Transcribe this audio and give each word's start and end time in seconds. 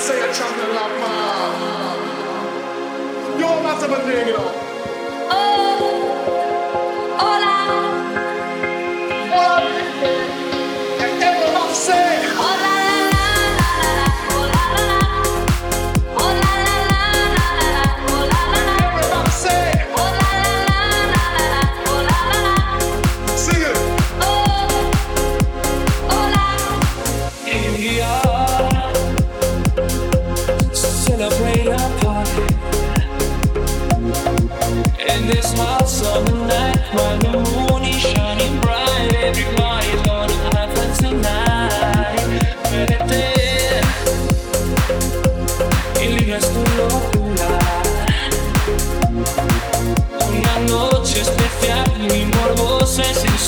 att 0.00 0.06
säga 0.06 0.32
Chapman 0.34 0.74
Lapman. 0.74 1.98
Jag 3.40 3.46
har 3.46 3.62
massa 3.62 3.88
funderingar 3.88 4.28
idag. 4.28 5.69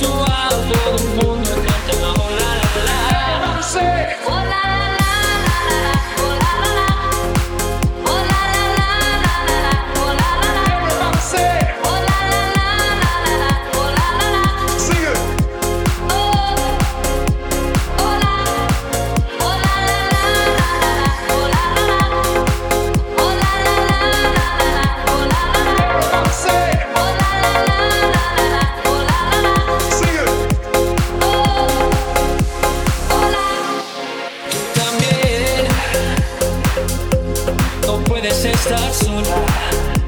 to 0.02 0.41
estar 38.50 38.92
sola. 38.92 40.01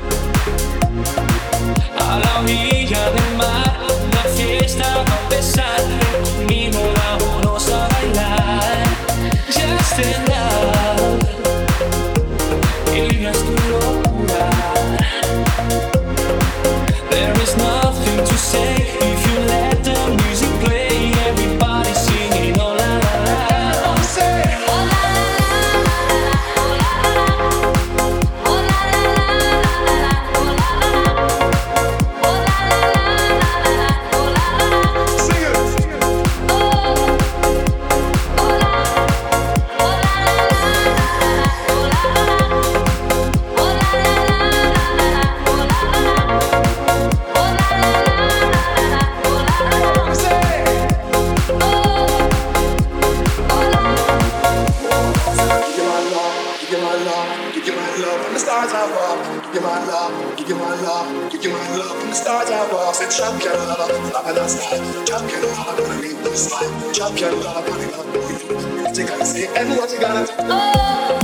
love, 59.95 60.37
give 60.37 60.49
you 60.49 60.57
my 60.57 60.75
love, 60.83 61.31
give 61.31 61.45
you 61.45 61.51
my 61.51 61.77
love. 61.77 61.97
From 61.99 62.09
the 62.09 62.15
stars 62.15 62.51
I 62.51 62.63
was 62.73 63.01
a 63.01 63.07
champion 63.17 63.59
lover, 63.69 63.95
flying 64.11 64.35
that 64.35 64.51
sky. 64.51 64.79
Champion 65.09 65.43
lover, 65.55 65.83
gonna 65.83 66.03
leave 66.03 66.21
no 66.25 66.33
sign. 66.35 66.71
Champion 66.93 67.35
lover, 67.41 67.71
gonna 67.71 67.89
love 67.95 68.09
you. 68.15 68.83
What 68.83 68.99
you 68.99 69.07
gotta 69.07 69.27
say 69.27 69.47
and 69.59 69.69
what 69.79 69.91
you 69.93 70.01
gotta 70.01 70.27
do. 70.27 70.33
Oh, 70.41 71.19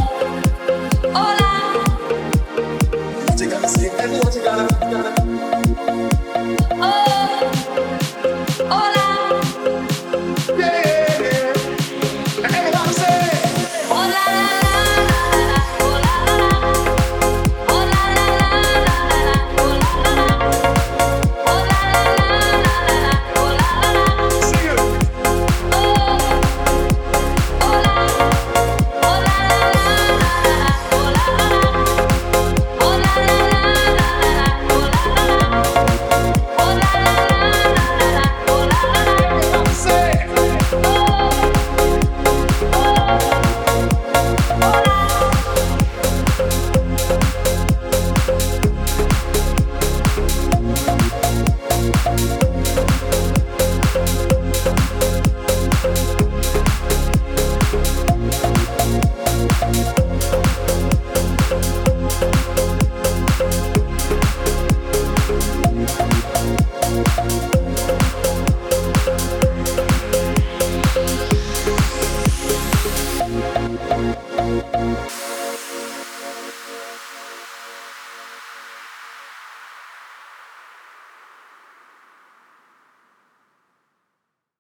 hola. 1.17 1.51
What 3.27 3.41
you 3.41 3.51
gotta 3.51 3.69
say 3.69 3.91
and 4.03 4.13
what 4.19 4.35
you 4.35 4.43
gotta 4.45 5.15
do. 5.17 5.20